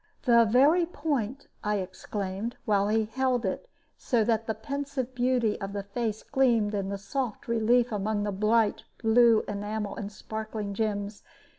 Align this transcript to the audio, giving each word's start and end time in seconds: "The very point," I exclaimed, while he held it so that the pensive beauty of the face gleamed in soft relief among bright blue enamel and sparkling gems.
"The 0.23 0.45
very 0.45 0.87
point," 0.87 1.45
I 1.63 1.75
exclaimed, 1.75 2.57
while 2.65 2.87
he 2.87 3.05
held 3.05 3.45
it 3.45 3.69
so 3.99 4.23
that 4.23 4.47
the 4.47 4.55
pensive 4.55 5.13
beauty 5.13 5.61
of 5.61 5.73
the 5.73 5.83
face 5.83 6.23
gleamed 6.23 6.73
in 6.73 6.97
soft 6.97 7.47
relief 7.47 7.91
among 7.91 8.23
bright 8.39 8.83
blue 9.03 9.43
enamel 9.47 9.95
and 9.95 10.11
sparkling 10.11 10.73
gems. 10.73 11.21